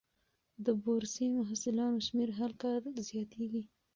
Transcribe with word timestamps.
د 0.65 0.67
بورسي 0.83 1.25
محصلانو 1.37 1.99
شمېر 2.07 2.29
هر 2.39 2.51
کال 2.61 2.83
زیاتېږي. 3.09 3.63